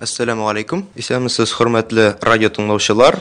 Ассаламу 0.00 0.46
алейкум. 0.48 0.86
Исәмсез, 0.96 1.50
хөрмәтле 1.52 2.14
радио 2.24 2.48
тыңлаучылар. 2.48 3.18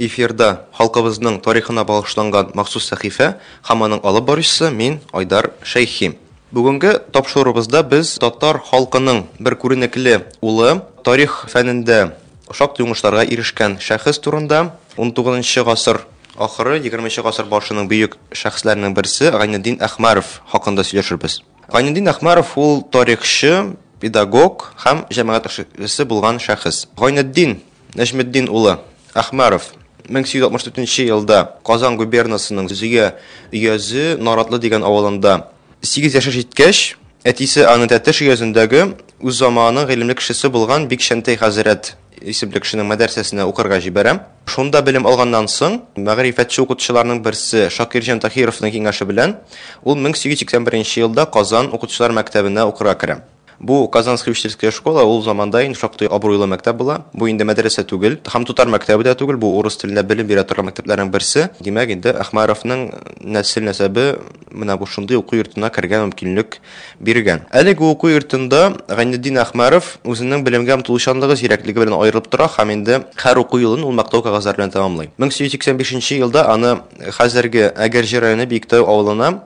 Эфирда 0.00 0.64
халкыбызның 0.72 1.42
тарихына 1.44 1.84
багышланган 1.84 2.54
махсус 2.56 2.86
сәхифә 2.88 3.34
һәм 3.68 3.84
аның 3.84 4.00
алып 4.08 4.24
баручысы 4.30 4.70
мин 4.72 5.02
Айдар 5.12 5.50
Шәйхи. 5.62 6.14
Бүгенге 6.50 6.94
тапшырыбызда 7.12 7.84
без 7.84 8.14
татар 8.16 8.62
халкының 8.70 9.26
бер 9.38 9.58
күренекле 9.60 10.22
улы, 10.40 10.80
тарих 11.04 11.44
фәнендә 11.52 12.14
шактый 12.50 12.88
уңышларга 12.88 13.28
ирешкән 13.28 13.76
шәхес 13.76 14.18
турында 14.24 14.78
19 14.96 15.64
гасыр 15.68 16.06
ахыры 16.40 16.80
20 16.80 17.20
гасыр 17.22 17.52
башының 17.52 17.86
бөек 17.92 18.16
шәхесләренең 18.32 18.96
берсе 18.96 19.30
Гайнетдин 19.30 19.76
Әхмәров 19.84 20.40
хакында 20.48 20.88
сөйләшербез. 20.88 21.42
Гайнетдин 21.68 22.08
Әхмәров 22.08 22.56
ул 22.56 22.80
тарихчы, 22.82 23.74
педагог 24.04 24.66
һәм 24.84 25.06
җәмәгать 25.08 25.48
эшчесе 25.48 26.04
булган 26.04 26.36
шәхес. 26.36 26.88
Гайнетдин 26.98 27.62
Нәҗметдин 27.96 28.50
улы 28.52 28.76
Әхмәров 29.16 29.70
1864 30.10 31.06
елда 31.08 31.38
Казан 31.64 31.96
губернасының 31.96 32.68
Зөя 32.68 33.14
өязе 33.54 34.18
Наратлы 34.20 34.60
дигән 34.60 34.84
авылында 34.84 35.46
8 35.80 36.18
яшь 36.18 36.28
җиткәч, 36.36 36.84
әтисе 37.24 37.64
аны 37.70 37.88
тәтеш 37.88 38.20
өязендәге 38.26 38.90
үз 39.24 39.40
заманының 39.40 39.88
гыйлемле 39.88 40.18
кешесе 40.20 40.50
булган 40.52 40.88
Бикшәнтәй 40.90 41.40
хәзрәт 41.40 41.94
исемле 42.20 42.60
кешенең 42.60 42.88
мәдрәсәсенә 42.88 43.44
укырга 43.48 43.80
җибәрә. 43.84 44.14
Шунда 44.48 44.80
белем 44.84 45.06
алганнан 45.08 45.48
соң, 45.50 45.80
мәгърифәтче 45.96 46.64
укытучыларның 46.64 47.20
берсе 47.24 47.68
Шакирҗан 47.72 48.22
Тахировның 48.24 48.72
киңәше 48.72 49.08
белән, 49.08 49.36
ул 49.84 49.96
1881 50.00 50.96
елда 51.04 51.28
Казан 51.28 51.72
укытучылар 51.72 52.16
мәктәбенә 52.16 52.68
укырга 52.70 52.96
керә. 53.00 53.20
Бу 53.58 53.88
Казанская 53.88 54.32
учительская 54.32 54.70
школа 54.70 55.02
ул 55.04 55.22
заманда 55.22 55.64
инде 55.66 55.78
шактый 55.78 56.08
абруйлы 56.08 56.46
мәктәп 56.46 56.76
була. 56.76 57.04
Бу 57.12 57.28
инде 57.30 57.44
мәдрәсә 57.44 57.84
түгел, 57.86 58.18
һәм 58.24 58.44
тутар 58.46 58.68
мәктәбе 58.68 59.04
дә 59.04 59.14
түгел, 59.14 59.36
бу 59.36 59.52
урыс 59.58 59.76
телендә 59.78 60.02
белем 60.02 60.26
бирә 60.26 60.44
торган 60.44 60.68
мәктәпләрнең 60.70 61.10
берсе. 61.14 61.50
Димәк, 61.60 61.92
инде 61.94 62.14
Әхмәровның 62.18 62.84
нәсел 63.20 63.64
нәсәбе 63.68 64.18
менә 64.50 64.76
бу 64.78 64.86
шундый 64.86 65.16
уку 65.16 65.36
йортына 65.36 65.70
кергән 65.70 66.08
мөмкинлек 66.08 66.58
биргән. 67.00 67.46
Әлеге 67.52 67.86
уку 67.86 68.10
йортында 68.10 68.74
Гайнетдин 68.88 69.38
Әхмәров 69.42 69.96
үзенең 70.04 70.44
белемгә 70.44 70.78
омтылучанлыгы 70.78 71.38
зирәклеге 71.38 71.84
белән 71.84 71.98
аерылып 72.00 72.28
тора 72.30 72.50
һәм 72.58 72.74
инде 72.74 73.00
һәр 73.22 73.42
уку 73.44 73.58
елын 73.62 73.84
ул 73.86 73.94
мактау 73.94 74.22
кагазлары 74.22 74.62
белән 74.62 74.74
тәмамлый. 74.74 75.10
1885 75.18 76.12
елда 76.18 76.46
аны 76.52 76.76
хәзерге 77.18 77.70
Әгәрҗе 77.74 78.22
районы 78.22 78.46
Биектау 78.46 78.86
авылына 78.86 79.40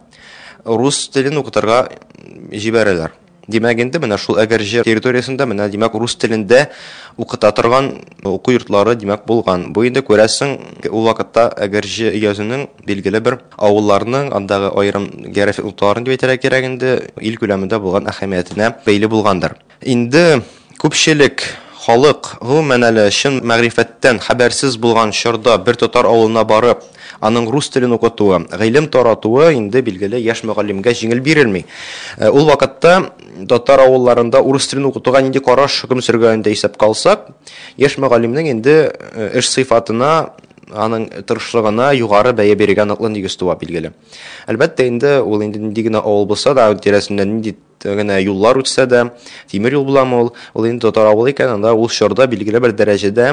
рус 0.64 1.08
телен 1.08 1.40
укытырга 1.40 1.86
җибәрәләр. 2.52 3.14
Димәк 3.48 3.80
инде 3.80 3.98
менә 4.00 4.18
шул 4.20 4.36
Әгәрҗе 4.42 4.82
территориясендә 4.84 5.46
менә 5.48 5.70
димәк 5.72 5.94
рус 5.96 6.16
телендә 6.20 6.66
укыта 7.16 7.48
торган 7.56 7.90
уку 8.24 8.52
йортлары 8.52 8.94
димәк 9.00 9.24
булган. 9.26 9.70
Бу 9.72 9.86
инде 9.88 10.02
күрәсең 10.04 10.56
ул 10.90 11.08
вакытта 11.08 11.46
Әгәрҗе 11.56 12.12
өязенең 12.12 12.66
билгеле 12.86 13.22
бер 13.24 13.38
авылларның 13.56 14.34
андагы 14.36 14.68
аерым 14.82 15.08
географик 15.24 15.64
нукталарын 15.64 16.04
дип 16.04 16.18
әйтергә 16.18 16.42
кирәк 16.44 16.68
инде 16.68 16.92
ил 17.20 17.40
күләмендә 17.40 17.80
булган 17.80 18.12
әһәмиятенә 18.12 18.74
бәйле 18.84 19.08
булгандыр. 19.08 19.56
Инде 19.80 20.42
күпчелек 20.78 21.46
халык 21.84 22.34
гомумән 22.42 22.86
әле 22.88 23.08
чын 23.14 23.40
мәгърифәттән 23.46 24.18
хәбәрсез 24.24 24.76
булган 24.82 25.12
чорда 25.14 25.58
бер 25.62 25.78
татар 25.78 26.08
авылына 26.10 26.44
барып 26.48 26.82
аның 27.20 27.48
рус 27.50 27.68
телен 27.70 27.92
укытуы, 27.96 28.44
гыйлем 28.50 28.88
таратуы 28.90 29.52
инде 29.56 29.82
билгеле 29.82 30.20
яшь 30.22 30.44
мөгаллимгә 30.46 30.94
җиңел 30.94 31.20
бирелми. 31.24 31.64
Ул 32.18 32.46
вакытта 32.50 33.10
татар 33.48 33.82
авылларында 33.86 34.42
урыс 34.42 34.68
телен 34.70 34.90
укытуга 34.90 35.22
нинди 35.22 35.42
караш 35.42 35.82
хөкем 35.82 36.02
сөргәнендә 36.04 36.52
исәпкә 36.54 36.86
алсак, 36.90 37.28
яшь 37.76 37.98
мөгаллимнең 37.98 38.52
инде 38.52 38.76
эш 39.32 39.50
сыйфатына 39.50 40.30
аның 40.72 41.08
тырышлыгына 41.28 41.92
югары 41.96 42.32
бәя 42.36 42.56
биргән 42.58 42.92
аклы 42.92 43.10
нигез 43.12 43.36
туа 43.36 43.56
билгеле. 43.60 43.92
Әлбәттә 44.48 44.88
инде 44.88 45.18
ул 45.20 45.42
инде 45.42 45.58
нинди 45.58 45.86
генә 45.88 46.02
авыл 46.02 46.26
булса 46.26 46.54
да 46.54 46.68
тирәсендә 46.74 47.24
нинди 47.24 47.56
генә 47.84 48.18
юллар 48.22 48.58
үтсә 48.58 48.86
дә, 48.90 49.04
тимер 49.50 49.78
юл 49.78 49.84
буламы 49.86 50.24
ул, 50.24 50.34
ул 50.54 50.66
инде 50.66 50.88
татар 50.88 51.12
авылы 51.12 51.32
икән, 51.32 51.54
анда 51.58 51.74
ул 51.74 51.88
чорда 51.88 52.26
билгеле 52.26 52.60
бер 52.60 52.74
дәрәҗәдә 52.74 53.32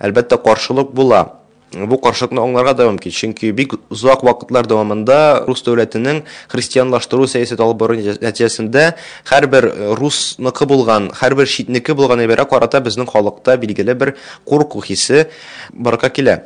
әлбәттә 0.00 0.42
каршылык 0.44 0.92
була. 0.92 1.26
Бу 1.74 1.98
каршылыкны 1.98 2.40
аңларга 2.40 2.76
да 2.78 2.84
мөмкин, 2.86 3.12
чөнки 3.12 3.50
бик 3.52 3.74
узак 3.90 4.22
вакытлар 4.24 4.68
дәвамында 4.70 5.46
рус 5.48 5.64
дәүләтенең 5.66 6.22
христианлаштыру 6.52 7.26
сәясәте 7.26 7.64
алып 7.64 7.80
бару 7.82 7.96
нәтиҗәсендә 7.98 8.92
һәрбер 9.28 9.66
русныкы 9.98 10.68
булган, 10.70 11.10
һәрбер 11.18 11.50
шитнеке 11.50 11.98
булган 11.98 12.22
әйберә 12.22 12.46
карата 12.48 12.80
безнең 12.80 13.10
халыкта 13.10 13.58
билгеле 13.58 13.98
бер 13.98 14.14
курку 14.46 14.80
хисе 14.80 15.26
барга 15.74 16.08
килә. 16.08 16.44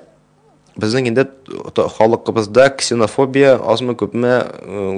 Безнең 0.79 1.09
инде 1.11 1.25
халыкыбызда 1.75 2.69
ксенофобия 2.79 3.57
азмы 3.59 3.97
күпме 3.99 4.35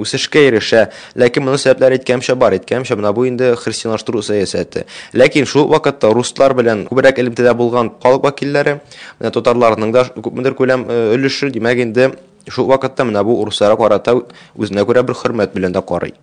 үсешкә 0.01 0.43
ирешә, 0.49 0.83
ләкин 1.17 1.47
моны 1.47 1.57
сәбәпләр 1.57 1.95
әйткәнчә 1.97 2.35
бар, 2.37 2.57
әйткәнчә 2.59 2.97
менә 2.99 3.13
бу 3.13 3.25
инде 3.25 3.53
христианлаштыру 3.57 4.21
сәясәте. 4.21 4.85
Ләкин 5.13 5.47
шул 5.49 5.67
вакытта 5.71 6.13
руслар 6.13 6.53
белән 6.53 6.85
күбрәк 6.91 7.23
элемтәдә 7.23 7.55
булган 7.57 7.89
халык 8.03 8.27
вәкилләре, 8.27 8.77
менә 9.19 9.33
татарларның 9.33 9.95
да 9.95 10.05
күпмедер 10.13 10.53
күләм 10.59 10.85
өлеше, 11.15 11.49
димәк 11.49 11.81
инде 11.81 12.11
шул 12.47 12.69
вакытта 12.69 13.07
менә 13.07 13.23
бу 13.23 13.39
урысларга 13.41 13.81
карата 13.81 14.15
үзенә 14.55 14.85
күрә 14.85 15.03
бер 15.03 15.17
хөрмәт 15.17 15.57
белән 15.57 15.73
дә 15.73 15.81
карый. 15.81 16.13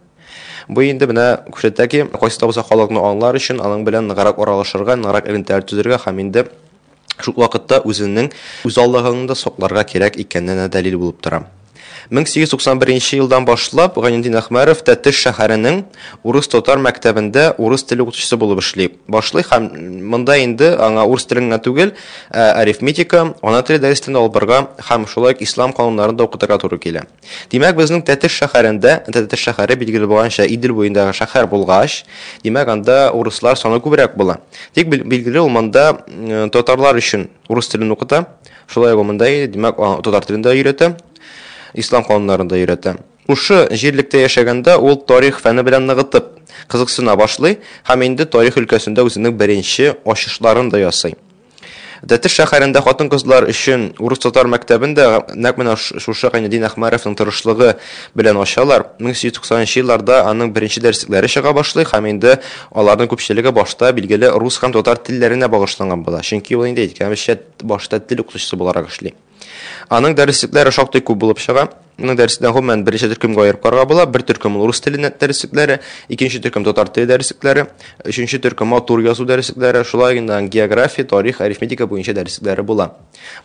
Бу 0.68 0.84
инде 0.86 1.08
менә 1.10 1.26
күрсәтә 1.50 1.86
ки, 1.90 2.04
кайсы 2.20 2.38
табылса 2.38 2.62
халыкны 2.62 3.00
аңлар 3.02 3.34
өчен 3.40 3.58
аның 3.58 3.82
белән 3.88 4.06
ныграк 4.06 4.38
аралашырга, 4.38 4.94
ныграк 4.96 5.26
элемтәләр 5.26 5.64
төзергә 5.66 5.98
һәм 6.04 6.20
инде 6.20 6.44
шул 7.24 7.36
вакытта 7.40 7.82
үзенең 7.84 8.30
үз 8.68 8.78
аллыгын 8.80 9.26
да 9.30 9.38
сакларга 9.38 9.84
кирәк 9.84 10.18
икәненә 10.20 10.68
дәлил 10.72 10.98
булып 11.02 11.20
тора. 11.24 11.44
1891 12.08 13.20
елдан 13.20 13.44
башлап 13.44 13.98
Ганидин 14.00 14.38
Әхмәров 14.40 14.80
Тәтеш 14.86 15.18
шәһәренең 15.26 15.82
урыс-татар 16.24 16.80
мәктәбендә 16.80 17.54
урыс 17.60 17.84
теле 17.84 18.02
укытучысы 18.06 18.38
булып 18.40 18.62
эшли. 18.62 18.88
Башлый 19.08 19.44
һәм 19.44 19.68
монда 20.08 20.38
инде 20.40 20.72
аңа 20.80 21.04
урыс 21.04 21.26
теленә 21.28 21.60
түгел, 21.62 21.92
арифметика, 22.30 23.34
ана 23.42 23.62
теле 23.62 23.78
дәресләрен 23.84 24.16
алып 24.22 24.38
һәм 24.88 25.06
шулай 25.06 25.36
ислам 25.40 25.72
кануннарын 25.72 26.16
да 26.16 26.24
укытырга 26.24 26.58
туры 26.58 26.78
килә. 26.78 27.04
Димәк, 27.52 27.76
безнең 27.76 28.02
Тәтеш 28.06 28.40
шәһәрендә, 28.40 29.04
Тәтеш 29.12 29.44
шәһәре 29.50 29.76
билгеле 29.76 30.06
булганча 30.06 30.46
Идел 30.46 30.74
буендагы 30.74 31.12
шәһәр 31.12 31.46
булгач, 31.50 32.04
димәк, 32.44 32.68
анда 32.68 33.10
урыслар 33.12 33.56
саны 33.56 33.80
күбрәк 33.80 34.16
була. 34.16 34.40
Тик 34.74 34.88
билгеле 34.88 35.40
ул 35.40 35.48
монда 35.48 36.00
татарлар 36.52 36.96
өчен 36.96 37.28
урыс 37.48 37.68
телен 37.68 37.92
укыта. 37.92 38.26
Шулай 38.70 38.96
монда, 38.96 39.28
димәк, 39.50 39.76
татар 40.02 40.24
телен 40.24 40.42
дә 40.46 40.54
өйрәтә 40.54 40.94
ислам 41.74 42.04
кануннарында 42.04 42.58
өйрәтә. 42.58 42.96
Ушы 43.30 43.68
җирлектә 43.70 44.24
яшәгәндә 44.24 44.76
ул 44.82 44.96
тарих 45.06 45.40
фәне 45.40 45.62
белән 45.62 45.86
ныгытып, 45.86 46.32
кызыксына 46.68 47.16
башлый 47.16 47.60
һәм 47.86 48.06
инде 48.08 48.26
тарих 48.26 48.58
өлкәсендә 48.58 49.04
үзенең 49.06 49.36
беренче 49.38 49.94
ачышларын 50.04 50.70
да 50.72 50.80
ясый. 50.82 51.14
Дәтеш 52.00 52.32
шәһәрендә 52.38 52.80
хатын-кызлар 52.80 53.44
өчен 53.52 53.90
урыс-татар 54.00 54.48
мәктәбендә 54.48 55.06
нәкъ 55.36 55.60
менә 55.60 55.74
шушы 55.76 56.30
Гайнедин 56.32 56.64
Әхмәровның 56.64 57.16
тырышлыгы 57.18 57.74
белән 58.16 58.40
ачалар. 58.40 58.86
1990 59.04 59.76
елларда 59.82 60.22
аның 60.30 60.54
беренче 60.56 60.80
дәреслекләре 60.80 61.28
чыга 61.28 61.52
башлый 61.52 61.84
һәм 61.84 62.08
инде 62.14 62.38
аларның 62.72 63.12
күпчелеге 63.12 63.52
башта 63.52 63.92
билгеле 63.92 64.32
рус 64.32 64.56
һәм 64.64 64.72
татар 64.78 64.96
телләренә 64.96 65.52
багышланган 65.52 66.02
була. 66.02 66.24
Чөнки 66.24 66.56
ул 66.56 66.70
инде 66.70 66.88
әйткәнчә 66.88 67.36
башта 67.68 68.00
тел 68.00 68.24
укытучысы 68.24 68.56
буларак 68.56 68.88
эшли. 68.88 69.12
Аның 69.90 70.14
дәреслекләре 70.18 70.72
шактый 70.74 71.02
күп 71.02 71.18
булып 71.22 71.40
чыга. 71.42 71.68
Аның 72.00 72.16
дәресләрен 72.16 72.54
гомумән 72.54 72.84
беренче 72.84 73.10
төркемгә 73.10 73.42
аерып 73.44 73.62
карарга 73.62 73.86
була. 73.90 74.06
Бер 74.06 74.22
төркем 74.24 74.56
урыс 74.56 74.80
теленә 74.80 75.10
дәреслекләре, 75.20 75.80
икенче 76.08 76.40
төркем 76.40 76.64
татар 76.64 76.88
теле 76.88 77.08
дәреслекләре, 77.10 77.66
өченче 78.08 78.38
төркем 78.40 78.72
матур 78.72 79.02
язу 79.04 79.26
дәреслекләре, 79.28 79.84
шулай 79.84 80.20
география, 80.48 81.04
тарих, 81.04 81.40
арифметика 81.40 81.86
буенча 81.86 82.14
дәреслекләре 82.14 82.62
була. 82.62 82.94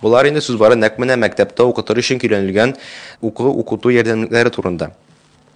Булар 0.01 0.29
инде 0.29 0.39
сүз 0.39 0.57
бары 0.57 0.75
нәкъ 0.75 1.01
менә 1.03 1.19
мәктәптә 1.19 1.67
укытыр 1.67 1.99
өчен 1.99 2.19
килгән 2.19 2.77
уку 3.21 3.51
укыту 3.51 3.91
ярдәмлекләре 3.91 4.49
турында. 4.55 4.91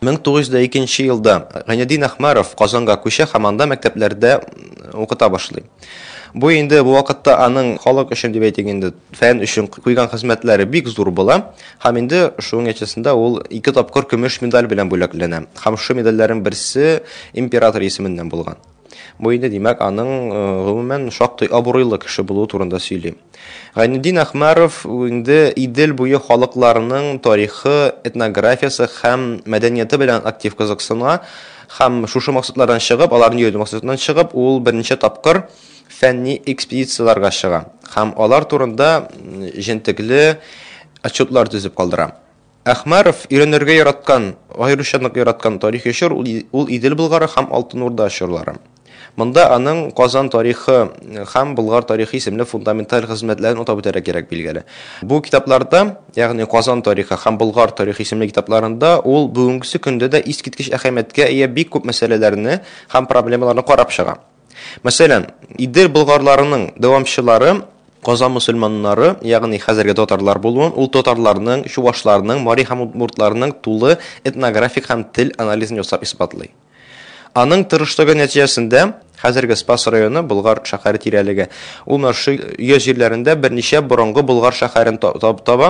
1902 0.02 1.10
елда 1.10 1.50
Гайнедин 1.68 2.06
Әхмәров 2.08 2.54
Казанга 2.60 2.96
күчә 3.04 3.28
һәм 3.34 3.50
анда 3.50 3.68
мәктәпләрдә 3.68 4.38
укыта. 4.96 5.28
Бу 6.34 6.52
инде 6.54 6.84
бу 6.84 6.94
вакытта 6.94 7.40
аның 7.46 7.78
халык 7.82 8.14
өчен 8.14 8.34
дип 8.34 8.44
әйтик 8.46 8.68
инде 8.70 8.92
фән 9.18 9.42
өчен 9.46 9.68
куйган 9.68 10.10
хезмәтләре 10.12 10.68
бик 10.70 10.88
зур 10.88 11.10
була. 11.10 11.54
Һәм 11.84 12.04
инде 12.04 12.22
шуның 12.38 12.70
нәтиҗәсендә 12.70 13.16
ул 13.18 13.40
ике 13.50 13.74
тапкыр 13.74 14.06
көмеш 14.12 14.42
медаль 14.44 14.70
белән 14.70 14.92
бүләкләнә. 14.92 15.46
Һәм 15.64 15.78
шу 15.78 15.98
медальләрнең 15.98 16.44
берсе 16.46 17.02
император 17.34 17.82
исеменнән 17.82 18.30
булган. 18.30 18.62
Бу 19.20 19.34
инде 19.34 19.50
димәк 19.50 19.82
аның 19.84 20.10
гомумән 20.68 21.10
шактый 21.12 21.50
абруйлы 21.52 21.98
кеше 22.00 22.24
булуы 22.24 22.48
турында 22.48 22.80
сөйли. 22.80 23.16
Гайнеддин 23.76 24.22
Әхмәров 24.22 24.84
инде 24.86 25.52
Идел 25.56 25.94
буе 25.94 26.20
халыкларының 26.20 27.20
тарихы, 27.24 27.94
этнографиясы 28.04 28.88
һәм 29.02 29.42
мәдәнияте 29.46 29.98
белән 30.00 30.26
актив 30.30 30.56
кызыксына 30.56 31.20
һәм 31.78 32.06
шушы 32.08 32.32
максатлардан 32.34 32.80
чыгып, 32.82 33.14
аларны 33.14 33.44
йөртү 33.44 33.62
максатыннан 33.62 34.00
чыгып, 34.02 34.34
ул 34.34 34.60
беренче 34.60 34.98
тапкыр 34.98 35.44
фәнни 35.90 36.40
экспедицияларга 36.46 37.32
чыга 37.34 37.66
һәм 37.96 38.14
алар 38.18 38.46
турында 38.46 39.10
җентекле 39.58 40.40
отчетлар 41.04 41.50
төзеп 41.50 41.76
калдыра. 41.76 42.12
Әхмәров 42.70 43.24
өйрәнергә 43.32 43.80
яраткан, 43.80 44.34
аеручанлык 44.54 45.16
яраткан 45.18 45.60
тарихи 45.60 45.94
чор 45.94 46.14
ул 46.14 46.68
Идел 46.70 46.96
Болгары 46.96 47.30
һәм 47.32 47.48
Алтын 47.56 47.82
Урда 47.88 48.10
чорлары. 48.10 48.58
Монда 49.16 49.48
аның 49.56 49.90
Казан 49.96 50.30
тарихы 50.30 50.92
һәм 51.34 51.56
Болгар 51.56 51.84
тарихи 51.84 52.20
исемле 52.20 52.46
фундаменталь 52.46 53.08
хезмәтләрен 53.10 53.64
атап 53.64 53.82
үтәргә 53.82 54.04
кирәк 54.06 54.30
билгеле. 54.30 54.66
Бу 55.02 55.22
китапларда, 55.22 55.98
ягъни 56.16 56.46
Казан 56.46 56.84
тарихы 56.84 57.16
һәм 57.16 57.38
Болгар 57.38 57.72
тарихи 57.72 58.04
исемле 58.04 58.28
китапларында 58.28 59.00
ул 59.04 59.30
бүгенгесе 59.30 59.80
көндә 59.80 60.12
дә 60.14 60.22
искиткеч 60.24 60.70
әһәмияткә 60.76 61.30
ия 61.32 61.48
бик 61.48 61.72
күп 61.74 61.88
мәсьәләләрне 61.90 62.60
һәм 62.94 63.08
проблемаларны 63.08 63.64
карап 63.64 63.92
чыга. 63.92 64.20
Мәсәлән, 64.84 65.28
Идел 65.58 65.90
болгарларының 65.90 66.74
дәвамчылары 66.80 67.62
Казан 68.06 68.32
мөселманнары, 68.32 69.18
ягъни 69.28 69.60
хәзерге 69.60 69.94
татарлар 69.98 70.40
булуын, 70.40 70.72
ул 70.72 70.88
татарларның, 70.88 71.66
чуашларның, 71.68 72.40
мари 72.46 72.64
һәм 72.64 72.86
удмуртларның 72.86 73.58
тулы 73.60 73.98
этнографик 74.24 74.88
һәм 74.88 75.04
тел 75.12 75.34
анализын 75.38 75.82
ясап 75.82 76.06
исбатлый. 76.08 76.54
Аның 77.38 77.66
тырышлыгы 77.70 78.16
нәтиҗәсендә 78.18 78.86
хәзерге 79.22 79.56
Спас 79.60 79.86
районы 79.92 80.24
Болгар 80.24 80.64
шәһәре 80.66 80.98
тирәлеге 81.04 81.50
ул 81.86 82.00
маршы 82.02 82.34
йөз 82.58 82.88
җирләрендә 82.88 83.36
берничә 83.36 83.84
борынгы 83.86 84.24
Болгар 84.24 84.56
шәһәрен 84.56 84.98
таба 84.98 85.70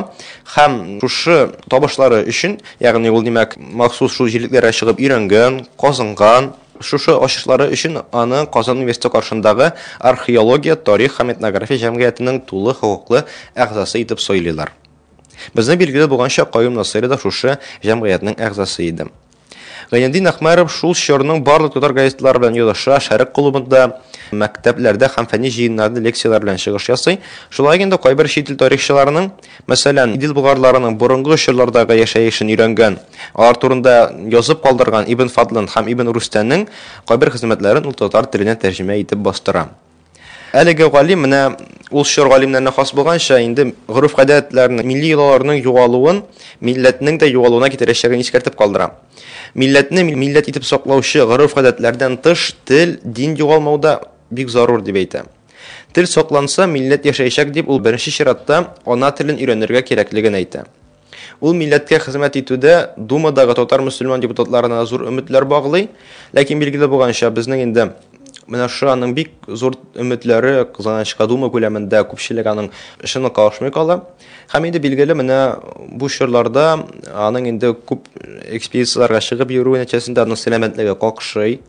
һәм 0.55 0.99
шушы 1.01 1.51
табышлары 1.69 2.23
өчен, 2.29 2.59
ягъни 2.79 3.09
ул 3.09 3.25
димәк, 3.25 3.57
махсус 3.57 4.13
шул 4.13 4.29
җирлекләргә 4.29 4.71
чыгып 4.71 5.01
өйрәнгән, 5.03 5.65
казынган, 5.81 6.53
шушы 6.81 7.15
ачышлары 7.15 7.69
өчен 7.73 8.01
аны 8.11 8.45
Казан 8.51 8.77
университеты 8.77 9.09
каршындагы 9.09 9.73
археология, 9.99 10.75
тарих 10.75 11.19
һәм 11.19 11.33
этнография 11.33 11.77
җәмгыятенең 11.77 12.41
тулы 12.45 12.73
хокуклы 12.73 13.25
әгъзасы 13.55 14.01
итеп 14.03 14.19
сайлыйлар. 14.19 14.73
Безне 15.53 15.75
билгеле 15.75 16.07
булганча 16.07 16.45
Каюм 16.45 16.75
да 16.75 17.17
шушы 17.17 17.59
җәмгыятьнең 17.83 18.35
әгъзасы 18.37 18.83
иде. 18.89 19.07
Гайнадин 19.91 20.27
Ахмаров 20.27 20.71
шул 20.71 20.93
чорның 20.93 21.41
барлык 21.43 21.73
татар 21.73 21.93
газеталары 21.93 22.39
белән 22.43 22.57
языша, 22.59 22.99
Шәрек 22.99 23.31
клубында, 23.33 24.01
мәктәпләрдә 24.32 25.10
һәм 25.14 25.28
фәнни 25.30 25.50
җыеннарда 25.54 26.00
лекциялар 26.00 26.42
белән 26.42 26.58
чыгыш 26.58 26.88
ясый. 26.88 27.20
Шулай 27.50 27.82
инде 27.82 27.98
кайбер 27.98 28.28
чит 28.28 28.50
ил 28.50 28.56
тарихчыларының, 28.56 29.30
мәсәлән, 29.68 30.16
Идил 30.16 30.34
бугарларының 30.34 30.98
борынгы 30.98 31.38
чорлардагы 31.38 31.98
яшәешен 32.00 32.50
өйрәнгән, 32.54 32.98
алар 33.34 33.56
турында 33.56 34.12
язып 34.30 34.62
калдырган 34.62 35.08
Ибн 35.08 35.28
Фадлын 35.28 35.68
һәм 35.74 35.88
Ибн 35.92 36.12
Рустанның 36.14 36.68
кайбер 37.08 37.34
хезмәтләрен 37.34 37.86
ул 37.86 37.96
татар 37.98 38.26
теленә 38.26 38.58
тәрҗемә 38.60 39.00
итеп 39.02 39.24
бастыра. 39.24 39.68
Әлеге 40.54 40.86
галим 40.86 41.24
менә 41.24 41.56
ул 41.90 42.04
шур 42.06 42.28
галимнәрне 42.30 42.70
хас 42.70 42.92
булганча 42.94 43.40
инде 43.42 43.72
гырыф 43.88 44.14
гадәтләрне, 44.14 44.84
милли 44.86 45.10
йолаларның 45.10 45.58
югалуын, 45.64 46.20
милләтнең 46.62 47.18
дә 47.18 47.26
югалуына 47.26 47.72
китерәчәген 47.74 48.22
искәртеп 48.22 48.54
калдыра. 48.60 48.92
Милләтне 49.58 50.04
милләт 50.06 50.52
итеп 50.52 50.64
саклаучы 50.64 51.26
гырыф 51.26 51.56
гадәтләрдән 51.58 52.20
тыш 52.22 52.52
тел, 52.70 52.98
дин 53.02 53.34
югалмауда 53.34 53.98
бик 54.31 54.49
зарур 54.49 54.81
дип 54.81 54.95
әйтә. 54.95 55.25
Тел 55.93 56.07
сакланса, 56.07 56.67
милләт 56.67 57.05
яшәячәк 57.05 57.51
дип 57.51 57.69
ул 57.69 57.79
беренче 57.79 58.11
чиратта 58.11 58.75
ана 58.85 59.11
телен 59.11 59.39
өйрәнергә 59.41 59.81
кирәклеген 59.87 60.37
әйтә. 60.39 60.65
Ул 61.41 61.55
милләткә 61.55 61.99
хезмәт 62.03 62.35
итүдә 62.35 62.93
Думадагы 62.97 63.55
татар 63.55 63.81
мөселман 63.81 64.21
депутатларына 64.21 64.83
зур 64.85 65.05
өметләр 65.07 65.45
баглый, 65.47 65.89
ләкин 66.35 66.59
билгеле 66.59 66.87
булганча 66.87 67.31
безнең 67.31 67.63
инде 67.63 67.89
менә 68.49 68.67
шу 68.71 68.89
аның 68.91 69.13
бик 69.17 69.31
зур 69.47 69.77
өметләре 69.99 70.65
Казанчка 70.73 71.27
Дума 71.29 71.49
күләмендә 71.53 72.01
күпчелек 72.09 72.49
аның 72.49 72.69
эшен 73.03 73.29
калышмый 73.29 73.71
кала. 73.71 74.01
Һәм 74.53 74.67
инде 74.69 74.81
билгеле 74.81 75.15
менә 75.15 75.39
бу 75.91 76.09
чорларда 76.09 76.65
аның 77.13 77.49
инде 77.53 77.73
күп 77.73 78.09
экспедицияларга 78.49 79.21
чыгып 79.21 79.53
йөрү 79.53 79.77
нәтиҗәсендә 79.83 80.25
аның 80.25 80.39
сәламәтлеге 80.41 80.95
какшый 80.99 81.59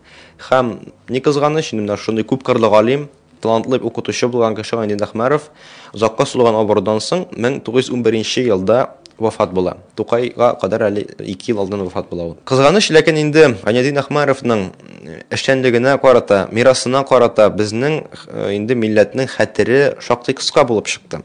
һәм 0.49 0.77
ни 1.09 1.21
кызганыч 1.21 1.75
менә 1.77 1.99
шундый 2.01 2.25
күп 2.25 2.45
кырлы 2.47 2.71
галим 2.73 3.09
талантлы 3.41 3.81
укытучы 3.83 4.29
булган 4.29 4.57
кеше 4.57 4.77
Гайнин 4.77 5.01
Әхмәров 5.01 5.51
озакка 5.95 6.27
сулган 6.27 6.57
абырдан 6.61 7.01
соң 7.05 7.27
1911 7.37 8.49
елда 8.49 8.81
вафат 9.21 9.53
була. 9.53 9.77
Тукайга 9.97 10.55
кадәр 10.61 10.87
әле 10.89 11.05
2 11.19 11.53
ел 11.53 11.61
алдан 11.61 11.85
вафат 11.85 12.09
була 12.11 12.25
ул. 12.31 12.37
Кызганыч, 12.45 12.91
ләкин 12.91 13.21
инде 13.21 13.47
Гайнин 13.63 14.01
Әхмәровның 14.01 14.65
эшчәнлегенә 15.31 15.99
карата, 16.01 16.47
мирасына 16.53 17.05
карата 17.09 17.51
безнең 17.51 18.03
инде 18.55 18.75
милләтнең 18.75 19.29
хәтере 19.37 19.97
шактый 20.01 20.35
кыска 20.35 20.65
булып 20.65 20.89
чыкты. 20.89 21.23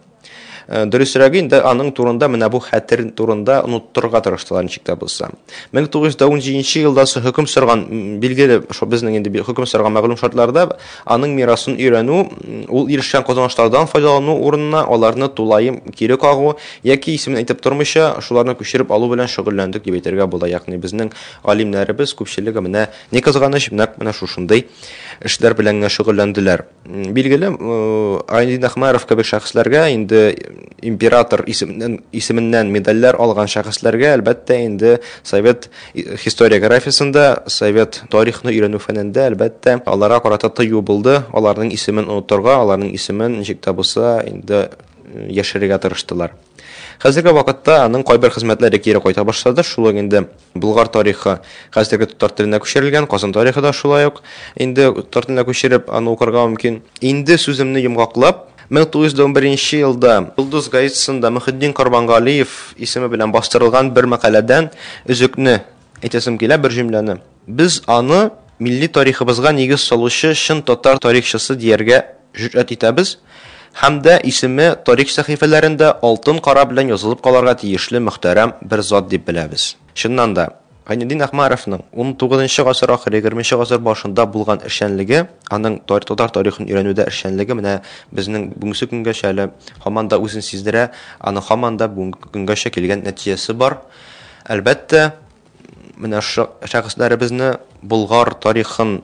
Дөресрәге 0.67 1.39
инде 1.43 1.59
аның 1.61 1.91
турында 1.95 2.27
менә 2.31 2.49
бу 2.49 2.59
хәтер 2.63 3.03
турында 3.15 3.61
оныттырга 3.65 4.21
тырыштылар 4.25 4.65
ничек 4.65 4.85
тә 4.87 4.95
булса. 4.97 5.29
1917 5.73 6.81
елда 6.81 7.05
хөкем 7.05 7.47
сөргән 7.47 7.85
билгеле 8.21 8.61
шул 8.71 8.89
безнең 8.89 9.19
инде 9.19 9.43
хөкем 9.45 9.67
сөргән 9.69 9.93
мәгълүм 9.95 10.19
шартларда 10.19 10.67
аның 11.05 11.35
мирасын 11.37 11.77
өйрәнү, 11.77 12.21
ул 12.69 12.89
ирешкән 12.89 13.23
казанышлардан 13.27 13.87
файдалану 13.91 14.37
урынына 14.41 14.85
аларны 14.89 15.29
тулайым 15.29 15.81
кире 15.95 16.17
кагу 16.17 16.55
яки 16.83 17.13
исемен 17.15 17.43
әйтеп 17.43 17.61
тормыйча 17.61 18.15
шуларны 18.25 18.55
күчереп 18.57 18.91
алу 18.91 19.09
белән 19.11 19.29
шөгыльләндек 19.29 19.85
дип 19.85 19.99
әйтергә 19.99 20.27
була. 20.27 20.49
Ягъни 20.49 20.77
безнең 20.81 21.11
галимнәребез 21.45 22.15
күпчелеге 22.17 22.63
менә 22.65 22.87
ни 23.11 23.21
кызганыч 23.21 23.71
менә 23.71 24.13
шушындый 24.13 24.65
эшләр 25.25 25.55
белән 25.57 25.85
шөгыльләнделәр. 25.89 26.65
Билгеле, 26.85 27.51
Айдин 28.27 28.65
Ахмаров 28.65 29.05
кебек 29.07 29.25
шәхесләргә 29.29 29.87
инде 29.93 30.21
император 30.81 31.43
исеменнән 31.47 32.71
медальләр 32.71 33.17
алган 33.21 33.49
шәхесләргә 33.51 34.13
әлбәттә 34.15 34.59
инде 34.65 34.95
совет 35.23 35.69
историографиясендә, 35.95 37.43
совет 37.47 38.03
тарихны 38.11 38.53
өйрәнү 38.53 38.79
фәнендә 38.79 39.29
әлбәттә 39.31 39.79
аларга 39.85 40.21
карата 40.25 40.49
тыю 40.49 40.81
булды. 40.81 41.21
Аларның 41.33 41.73
исемен 41.75 42.09
онытырга, 42.09 42.59
аларның 42.63 42.93
исемен 42.95 43.39
ничек 43.39 43.61
тә 43.65 43.73
булса 43.75 44.19
инде 44.27 44.69
яшерергә 45.29 45.79
тырыштылар. 45.83 46.35
Хәзерге 47.03 47.33
вакытта 47.35 47.81
аның 47.83 48.05
кайбер 48.07 48.31
хезмәтләре 48.31 48.79
кире 48.79 49.01
кайта 49.03 49.25
башлады. 49.27 49.63
Шулай 49.67 49.99
инде 49.99 50.25
Булгар 50.55 50.87
тарихы 50.87 51.39
хәзерге 51.75 52.07
татар 52.13 52.31
теленә 52.31 52.61
күчерелгән, 52.63 53.07
Казан 53.11 53.33
тарихы 53.35 53.61
да 53.61 53.73
шулай 53.73 54.07
ук 54.07 54.21
инде 54.55 54.87
татар 54.93 55.27
теленә 55.27 55.43
күчереп 55.49 55.91
аны 55.91 56.15
укырга 56.15 56.45
мөмкин. 56.47 56.81
Инде 57.01 57.35
сүземне 57.37 57.83
йомгаклап 57.83 58.47
1911 58.69 59.79
елда 59.79 60.15
Йолдыз 60.37 60.69
газетасында 60.73 61.29
Мөхиддин 61.29 61.73
Корбангалиев 61.73 62.73
исеме 62.77 63.09
белән 63.13 63.33
бастырылган 63.33 63.91
бер 63.93 64.07
мәкаләдән 64.09 64.71
үзекне 65.05 65.59
әйтәсем 66.01 66.39
килә 66.41 66.57
бер 66.57 66.73
җөмләне. 66.73 67.19
Без 67.45 67.83
аны 67.85 68.31
милли 68.59 68.87
тарихыбызга 68.87 69.53
нигез 69.53 69.85
салучы 69.85 70.33
чын 70.33 70.63
татар 70.65 70.97
тарихчысы 70.97 71.55
дияргә 71.55 72.01
җөрьәт 72.33 72.73
итәбез 72.73 73.17
һәм 73.83 74.01
дә 74.01 74.19
исеме 74.23 74.71
тарих 74.85 75.11
сәхифәләрендә 75.11 75.97
алтын 76.01 76.41
кара 76.41 76.65
белән 76.65 76.95
язылып 76.95 77.21
калырга 77.21 77.57
тиешле 77.61 77.99
мөхтәрәм 77.99 78.55
бер 78.61 78.81
зат 78.81 79.09
дип 79.11 79.27
беләбез. 79.27 79.75
Чыннан 79.93 80.33
да 80.33 80.49
Гайнеддин 80.85 81.23
Ахмаровның 81.25 81.81
19 81.97 82.63
гасыр 82.67 82.91
ахыры 82.93 83.17
20 83.17 83.57
гасыр 83.57 83.79
башында 83.81 84.27
булган 84.29 84.59
эшчәнлеге, 84.67 85.23
аның 85.49 85.79
татар 85.89 86.29
тарихын 86.29 86.67
өйрәнүдә 86.69 87.07
эшчәнлеге 87.09 87.55
менә 87.57 87.79
безнең 88.13 88.51
бүгенге 88.53 88.85
көнгәчә 88.91 89.31
әле 89.31 89.47
һаман 89.81 90.11
да 90.13 90.19
үзен 90.21 90.45
сиздерә, 90.45 90.91
аны 91.17 91.41
һаман 91.41 91.79
да 91.81 91.87
бүгенге 91.89 92.29
көнгәчә 92.35 92.69
килгән 92.75 93.01
нәтиҗәсе 93.07 93.55
бар. 93.57 93.79
Әлбәттә, 94.45 95.15
менә 95.97 96.21
шәхесләребезне 96.21 97.55
Булгар 97.81 98.35
тарихын 98.37 98.99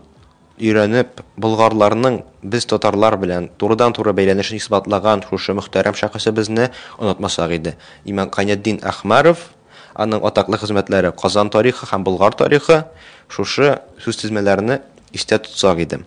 өйрәнеп, 0.62 1.24
булгарларның 1.42 2.20
без 2.44 2.68
татарлар 2.70 3.18
белән 3.18 3.50
турыдан-туры 3.58 4.14
бәйләнешен 4.14 4.60
исбатлаган 4.62 5.24
шушы 5.26 5.56
мөхтәрәм 5.58 5.98
шәхесебезне 5.98 6.70
онытмасак 7.00 7.58
иде. 7.58 7.76
Иман 8.06 8.30
Гайнеддин 8.30 8.80
Ахмаров 8.84 9.50
аның 9.96 10.24
атаклы 10.28 10.58
хезмәтләре 10.62 11.12
Казан 11.12 11.50
тарихы 11.50 11.88
һәм 11.90 12.04
Болгар 12.08 12.36
тарихы 12.38 12.84
шушы 13.30 13.80
сүз 14.04 14.22
тизмәләрне 14.24 14.82
истә 15.14 15.40
тотсак 15.40 15.80
иде. 15.84 16.02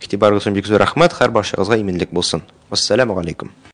Игътибарыгыз 0.00 0.46
өчен 0.46 0.54
бик 0.54 0.66
зур 0.66 0.80
рәхмәт, 0.82 1.16
һәр 1.18 1.32
барчагызга 1.34 1.78
иминлек 1.80 2.12
булсын. 2.14 2.42
Ассаламу 2.70 3.18
алейкум. 3.18 3.50